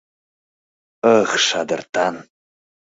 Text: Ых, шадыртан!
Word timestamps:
Ых, 1.17 1.31
шадыртан! 1.45 2.15